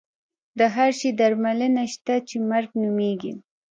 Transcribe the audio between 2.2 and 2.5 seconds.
چې